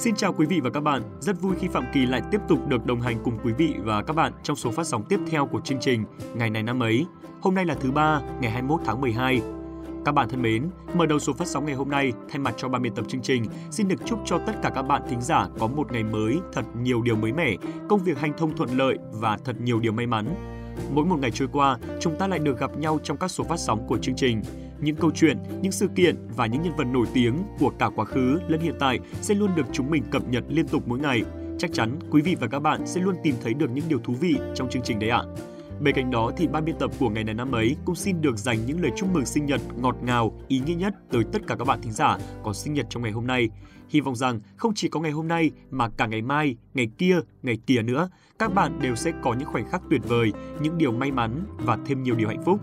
[0.00, 1.02] Xin chào quý vị và các bạn.
[1.20, 4.02] Rất vui khi Phạm Kỳ lại tiếp tục được đồng hành cùng quý vị và
[4.02, 7.06] các bạn trong số phát sóng tiếp theo của chương trình Ngày này năm ấy.
[7.40, 9.42] Hôm nay là thứ ba, ngày 21 tháng 12.
[10.04, 12.68] Các bạn thân mến, mở đầu số phát sóng ngày hôm nay, thay mặt cho
[12.68, 15.48] ban biên tập chương trình, xin được chúc cho tất cả các bạn thính giả
[15.58, 17.56] có một ngày mới thật nhiều điều mới mẻ,
[17.88, 20.34] công việc hành thông thuận lợi và thật nhiều điều may mắn.
[20.94, 23.58] Mỗi một ngày trôi qua, chúng ta lại được gặp nhau trong các số phát
[23.58, 24.42] sóng của chương trình.
[24.80, 28.04] Những câu chuyện, những sự kiện và những nhân vật nổi tiếng của cả quá
[28.04, 31.22] khứ lẫn hiện tại sẽ luôn được chúng mình cập nhật liên tục mỗi ngày.
[31.58, 34.14] Chắc chắn quý vị và các bạn sẽ luôn tìm thấy được những điều thú
[34.20, 35.22] vị trong chương trình đấy ạ.
[35.80, 38.38] Bên cạnh đó thì ban biên tập của ngày này năm ấy cũng xin được
[38.38, 41.56] dành những lời chúc mừng sinh nhật ngọt ngào, ý nghĩa nhất tới tất cả
[41.56, 43.48] các bạn thính giả có sinh nhật trong ngày hôm nay.
[43.88, 47.20] Hy vọng rằng không chỉ có ngày hôm nay mà cả ngày mai, ngày kia,
[47.42, 50.92] ngày kia nữa, các bạn đều sẽ có những khoảnh khắc tuyệt vời, những điều
[50.92, 52.60] may mắn và thêm nhiều điều hạnh phúc.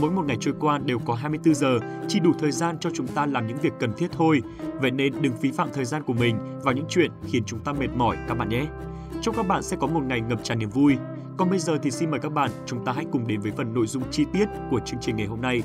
[0.00, 3.06] Mỗi một ngày trôi qua đều có 24 giờ, chỉ đủ thời gian cho chúng
[3.06, 4.42] ta làm những việc cần thiết thôi.
[4.80, 7.72] Vậy nên đừng phí phạm thời gian của mình vào những chuyện khiến chúng ta
[7.72, 8.66] mệt mỏi các bạn nhé.
[9.22, 10.96] Chúc các bạn sẽ có một ngày ngập tràn niềm vui.
[11.36, 13.74] Còn bây giờ thì xin mời các bạn, chúng ta hãy cùng đến với phần
[13.74, 15.62] nội dung chi tiết của chương trình ngày hôm nay.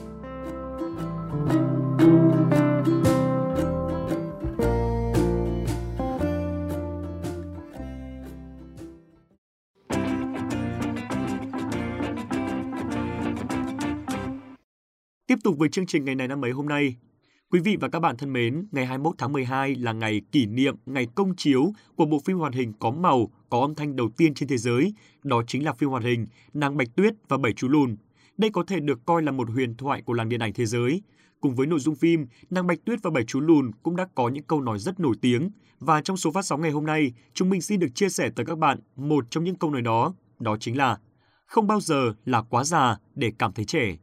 [15.33, 16.95] Tiếp tục với chương trình ngày này năm mấy hôm nay,
[17.51, 20.75] Quý vị và các bạn thân mến, ngày 21 tháng 12 là ngày kỷ niệm
[20.85, 24.33] ngày công chiếu của bộ phim hoạt hình có màu, có âm thanh đầu tiên
[24.33, 27.67] trên thế giới, đó chính là phim hoạt hình Nàng Bạch Tuyết và Bảy Chú
[27.67, 27.95] Lùn.
[28.37, 31.01] Đây có thể được coi là một huyền thoại của làng điện ảnh thế giới.
[31.41, 34.29] Cùng với nội dung phim, Nàng Bạch Tuyết và Bảy Chú Lùn cũng đã có
[34.29, 35.49] những câu nói rất nổi tiếng.
[35.79, 38.45] Và trong số phát sóng ngày hôm nay, chúng mình xin được chia sẻ tới
[38.45, 40.97] các bạn một trong những câu nói đó, đó chính là
[41.45, 43.97] Không bao giờ là quá già để cảm thấy trẻ.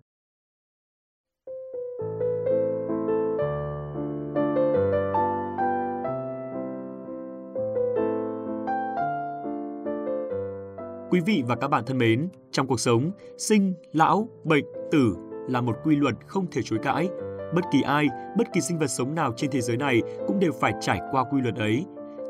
[11.11, 15.17] Quý vị và các bạn thân mến, trong cuộc sống, sinh, lão, bệnh, tử
[15.49, 17.09] là một quy luật không thể chối cãi.
[17.55, 20.53] Bất kỳ ai, bất kỳ sinh vật sống nào trên thế giới này cũng đều
[20.61, 21.85] phải trải qua quy luật ấy.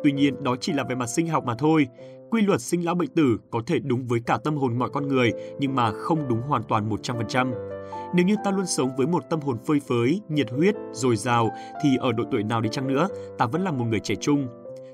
[0.04, 1.86] Tuy nhiên, đó chỉ là về mặt sinh học mà thôi.
[2.30, 5.08] Quy luật sinh lão bệnh tử có thể đúng với cả tâm hồn mọi con
[5.08, 7.52] người, nhưng mà không đúng hoàn toàn 100%.
[8.14, 11.50] Nếu như ta luôn sống với một tâm hồn phơi phới, nhiệt huyết, dồi dào,
[11.82, 13.08] thì ở độ tuổi nào đi chăng nữa,
[13.38, 14.46] ta vẫn là một người trẻ trung.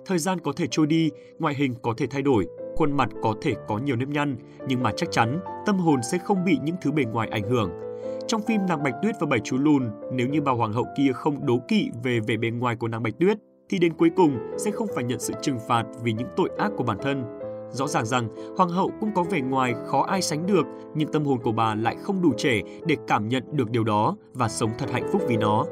[0.06, 3.34] Thời gian có thể trôi đi, ngoại hình có thể thay đổi, khuôn mặt có
[3.42, 4.37] thể có nhiều nếp nhăn,
[4.69, 7.70] nhưng mà chắc chắn tâm hồn sẽ không bị những thứ bề ngoài ảnh hưởng.
[8.28, 11.12] Trong phim Nàng Bạch Tuyết và Bảy Chú Lùn, nếu như bà hoàng hậu kia
[11.15, 13.38] không đố kỵ về vẻ bề ngoài của nàng Bạch Tuyết,
[13.69, 16.72] thì đến cuối cùng sẽ không phải nhận sự trừng phạt vì những tội ác
[16.76, 17.25] của bản thân.
[17.70, 21.25] Rõ ràng rằng hoàng hậu cũng có vẻ ngoài khó ai sánh được, nhưng tâm
[21.25, 24.70] hồn của bà lại không đủ trẻ để cảm nhận được điều đó và sống
[24.78, 25.65] thật hạnh phúc vì nó.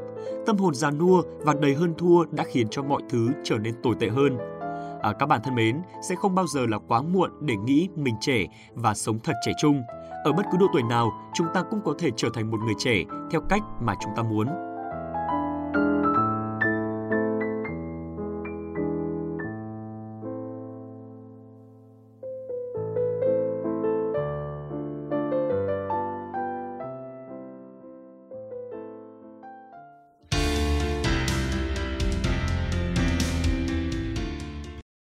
[0.46, 3.74] Tâm hồn già nua và đầy hơn thua đã khiến cho mọi thứ trở nên
[3.82, 4.38] tồi tệ hơn
[5.04, 8.14] à, các bạn thân mến, sẽ không bao giờ là quá muộn để nghĩ mình
[8.20, 9.82] trẻ và sống thật trẻ trung.
[10.24, 12.74] Ở bất cứ độ tuổi nào, chúng ta cũng có thể trở thành một người
[12.78, 14.73] trẻ theo cách mà chúng ta muốn.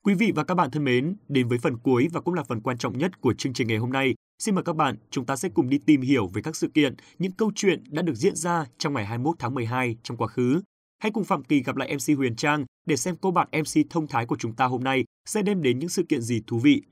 [0.04, 2.60] Quý vị và các bạn thân mến, đến với phần cuối và cũng là phần
[2.60, 5.36] quan trọng nhất của chương trình ngày hôm nay, xin mời các bạn chúng ta
[5.36, 8.36] sẽ cùng đi tìm hiểu về các sự kiện, những câu chuyện đã được diễn
[8.36, 10.62] ra trong ngày 21 tháng 12 trong quá khứ.
[11.02, 14.06] Hãy cùng Phạm Kỳ gặp lại MC Huyền Trang để xem cô bạn MC thông
[14.06, 16.82] thái của chúng ta hôm nay sẽ đem đến những sự kiện gì thú vị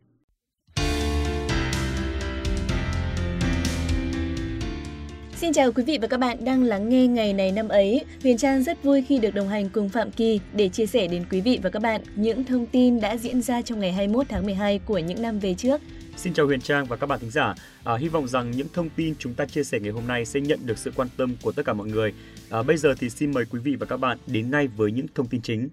[5.41, 8.05] Xin chào quý vị và các bạn đang lắng nghe ngày này năm ấy.
[8.23, 11.25] Huyền Trang rất vui khi được đồng hành cùng Phạm Kỳ để chia sẻ đến
[11.31, 14.45] quý vị và các bạn những thông tin đã diễn ra trong ngày 21 tháng
[14.45, 15.81] 12 của những năm về trước.
[16.17, 17.55] Xin chào Huyền Trang và các bạn thính giả.
[17.85, 20.41] À, hy vọng rằng những thông tin chúng ta chia sẻ ngày hôm nay sẽ
[20.41, 22.13] nhận được sự quan tâm của tất cả mọi người.
[22.51, 25.07] À, bây giờ thì xin mời quý vị và các bạn đến ngay với những
[25.15, 25.69] thông tin chính.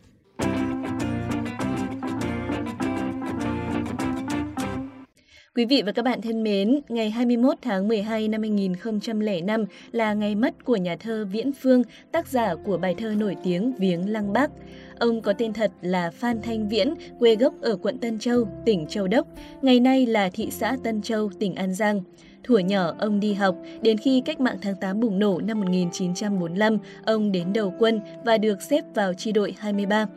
[5.55, 10.35] Quý vị và các bạn thân mến, ngày 21 tháng 12 năm 2005 là ngày
[10.35, 14.33] mất của nhà thơ Viễn Phương, tác giả của bài thơ nổi tiếng Viếng Lăng
[14.33, 14.51] Bác.
[14.99, 18.85] Ông có tên thật là Phan Thanh Viễn, quê gốc ở quận Tân Châu, tỉnh
[18.87, 19.27] Châu Đốc,
[19.61, 22.01] ngày nay là thị xã Tân Châu, tỉnh An Giang.
[22.43, 26.77] Thuở nhỏ, ông đi học, đến khi cách mạng tháng 8 bùng nổ năm 1945,
[27.05, 30.07] ông đến đầu quân và được xếp vào chi đội 23.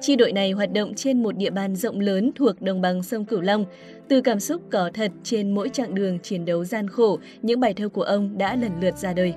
[0.00, 3.24] Chi đội này hoạt động trên một địa bàn rộng lớn thuộc đồng bằng sông
[3.24, 3.64] Cửu Long.
[4.08, 7.74] Từ cảm xúc có thật trên mỗi chặng đường chiến đấu gian khổ, những bài
[7.74, 9.34] thơ của ông đã lần lượt ra đời.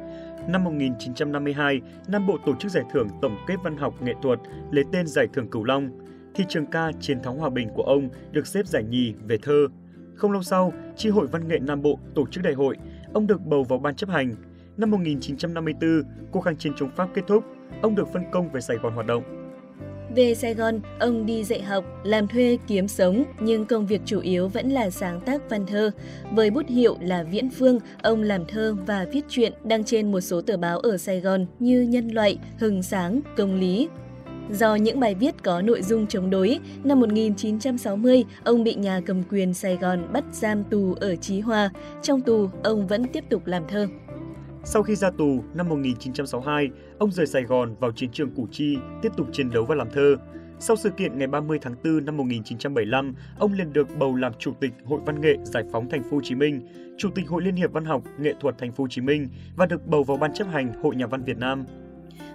[0.48, 4.40] Năm 1952, Nam Bộ tổ chức giải thưởng Tổng kết văn học nghệ thuật
[4.72, 5.90] lấy tên Giải thưởng Cửu Long.
[6.36, 9.68] Thi trường ca Chiến thắng hòa bình của ông được xếp giải nhì về thơ.
[10.16, 12.78] Không lâu sau, Chi hội Văn nghệ Nam Bộ tổ chức đại hội,
[13.14, 14.36] ông được bầu vào ban chấp hành.
[14.78, 17.44] Năm 1954, cuộc kháng chiến chống Pháp kết thúc,
[17.82, 19.41] ông được phân công về Sài Gòn hoạt động.
[20.16, 24.20] Về Sài Gòn, ông đi dạy học, làm thuê kiếm sống, nhưng công việc chủ
[24.20, 25.92] yếu vẫn là sáng tác văn thơ.
[26.32, 30.22] Với bút hiệu là Viễn Phương, ông làm thơ và viết truyện đăng trên một
[30.22, 33.88] số tờ báo ở Sài Gòn như Nhân loại, Hừng Sáng, Công lý.
[34.52, 39.24] Do những bài viết có nội dung chống đối, năm 1960, ông bị nhà cầm
[39.32, 41.70] quyền Sài Gòn bắt giam tù ở Chí Hòa.
[42.02, 43.88] Trong tù, ông vẫn tiếp tục làm thơ.
[44.64, 46.70] Sau khi ra tù năm 1962,
[47.00, 49.90] ông rời Sài Gòn vào chiến trường Củ Chi, tiếp tục chiến đấu và làm
[49.90, 50.16] thơ.
[50.60, 54.54] Sau sự kiện ngày 30 tháng 4 năm 1975, ông liền được bầu làm chủ
[54.60, 56.62] tịch Hội Văn nghệ Giải phóng Thành phố Hồ Chí Minh,
[56.98, 59.66] chủ tịch Hội Liên hiệp Văn học Nghệ thuật Thành phố Hồ Chí Minh và
[59.66, 61.66] được bầu vào ban chấp hành Hội Nhà văn Việt Nam.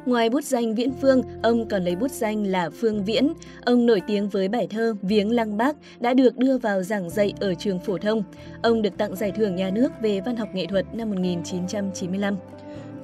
[0.06, 3.32] Ngoài bút danh Viễn Phương, ông còn lấy bút danh là Phương Viễn.
[3.64, 7.32] Ông nổi tiếng với bài thơ Viếng Lăng Bác đã được đưa vào giảng dạy
[7.40, 8.22] ở trường phổ thông.
[8.62, 12.36] Ông được tặng giải thưởng nhà nước về văn học nghệ thuật năm 1995.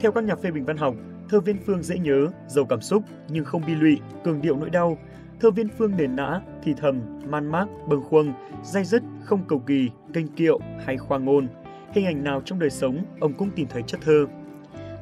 [0.00, 0.94] Theo các nhà phê bình văn học,
[1.28, 4.70] thơ Viễn Phương dễ nhớ, giàu cảm xúc nhưng không bi lụy, cường điệu nỗi
[4.70, 4.98] đau.
[5.40, 7.00] Thơ Viễn Phương nền nã, thì thầm,
[7.30, 8.32] man mác, bâng khuâng,
[8.64, 11.48] dai dứt, không cầu kỳ, kênh kiệu hay khoa ngôn.
[11.92, 14.26] Hình ảnh nào trong đời sống, ông cũng tìm thấy chất thơ.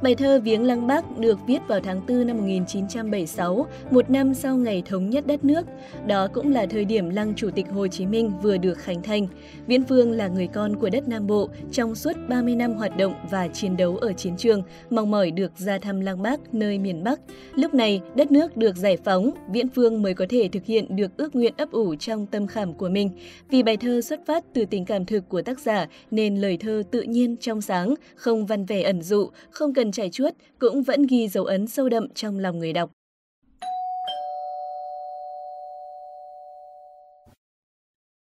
[0.02, 4.56] Bài thơ Viếng Lăng Bác được viết vào tháng 4 năm 1976, một năm sau
[4.56, 5.66] ngày thống nhất đất nước.
[6.06, 9.26] Đó cũng là thời điểm Lăng Chủ tịch Hồ Chí Minh vừa được khánh thành.
[9.66, 13.14] Viễn Phương là người con của đất Nam Bộ trong suốt 30 năm hoạt động
[13.30, 17.04] và chiến đấu ở chiến trường, mong mỏi được ra thăm Lăng Bác nơi miền
[17.04, 17.20] Bắc.
[17.54, 21.16] Lúc này, đất nước được giải phóng, Viễn Phương mới có thể thực hiện được
[21.16, 23.10] ước nguyện ấp ủ trong tâm khảm của mình.
[23.50, 26.82] Vì bài thơ xuất phát từ tình cảm thực của tác giả nên lời thơ
[26.90, 31.06] tự nhiên trong sáng, không văn vẻ ẩn dụ, không cần trải chuốt cũng vẫn
[31.06, 32.90] ghi dấu ấn sâu đậm trong lòng người đọc.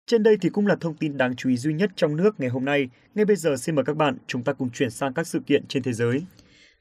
[0.06, 2.49] Trên đây thì cũng là thông tin đáng chú ý duy nhất trong nước ngày
[2.49, 2.88] hôm nay.
[3.14, 5.66] Ngay bây giờ xin mời các bạn chúng ta cùng chuyển sang các sự kiện
[5.66, 6.22] trên thế giới.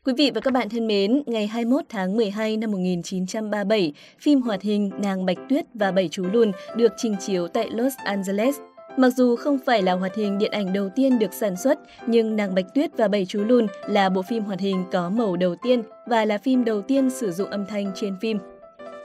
[0.06, 4.62] Quý vị và các bạn thân mến, ngày 21 tháng 12 năm 1937, phim hoạt
[4.62, 8.56] hình Nàng Bạch Tuyết và Bảy Chú Lùn được trình chiếu tại Los Angeles.
[8.98, 12.36] Mặc dù không phải là hoạt hình điện ảnh đầu tiên được sản xuất, nhưng
[12.36, 15.56] Nàng Bạch Tuyết và Bảy Chú Lùn là bộ phim hoạt hình có màu đầu
[15.56, 18.40] tiên và là phim đầu tiên sử dụng âm thanh trên phim.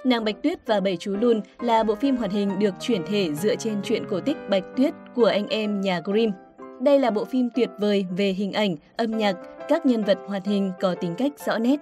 [0.04, 3.34] Nàng Bạch Tuyết và Bảy Chú Lùn là bộ phim hoạt hình được chuyển thể
[3.34, 6.32] dựa trên truyện cổ tích Bạch Tuyết của anh em nhà Grimm.
[6.80, 9.36] Đây là bộ phim tuyệt vời về hình ảnh, âm nhạc,
[9.68, 11.76] các nhân vật hoạt hình có tính cách rõ nét.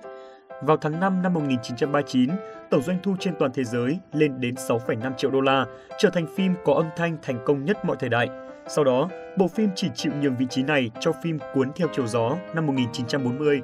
[0.62, 2.31] Vào tháng 5 năm 1939,
[2.71, 5.67] tổng doanh thu trên toàn thế giới lên đến 6,5 triệu đô la,
[5.99, 8.29] trở thành phim có âm thanh thành công nhất mọi thời đại.
[8.69, 9.09] Sau đó,
[9.39, 12.67] bộ phim chỉ chịu nhường vị trí này cho phim Cuốn theo chiều gió năm
[12.67, 13.61] 1940.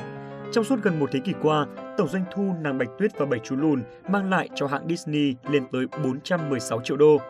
[0.53, 1.67] Trong suốt gần một thế kỷ qua,
[1.97, 5.35] tổng doanh thu Nàng Bạch Tuyết và Bảy Chú Lùn mang lại cho hãng Disney
[5.51, 7.21] lên tới 416 triệu đô.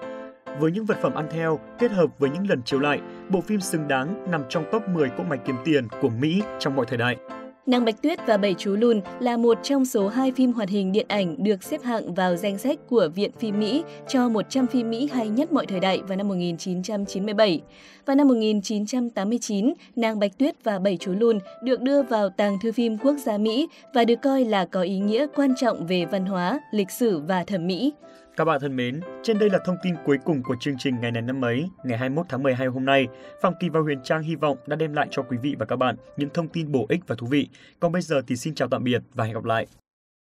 [0.58, 3.60] Với những vật phẩm ăn theo kết hợp với những lần chiếu lại, bộ phim
[3.60, 6.98] xứng đáng nằm trong top 10 cỗ máy kiếm tiền của Mỹ trong mọi thời
[6.98, 7.16] đại.
[7.66, 10.92] Nàng Bạch Tuyết và Bảy Chú Lùn là một trong số hai phim hoạt hình
[10.92, 14.90] điện ảnh được xếp hạng vào danh sách của Viện Phim Mỹ cho 100 phim
[14.90, 17.60] Mỹ hay nhất mọi thời đại vào năm 1997.
[18.06, 22.72] Vào năm 1989, Nàng Bạch Tuyết và Bảy Chú Lùn được đưa vào tàng thư
[22.72, 26.26] phim quốc gia Mỹ và được coi là có ý nghĩa quan trọng về văn
[26.26, 27.92] hóa, lịch sử và thẩm mỹ.
[28.36, 31.10] Các bạn thân mến, trên đây là thông tin cuối cùng của chương trình ngày
[31.12, 33.06] này năm ấy, ngày 21 tháng 12 hôm nay.
[33.42, 35.76] Phạm Kỳ và Huyền Trang hy vọng đã đem lại cho quý vị và các
[35.76, 37.48] bạn những thông tin bổ ích và thú vị.
[37.80, 39.66] Còn bây giờ thì xin chào tạm biệt và hẹn gặp lại.